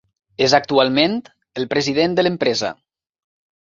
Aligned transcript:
Es 0.45 0.55
actualment 0.59 1.19
el 1.63 1.71
president 1.77 2.19
de 2.21 2.29
l'empresa. 2.29 2.77